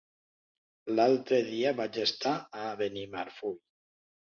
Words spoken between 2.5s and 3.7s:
a Benimarfull.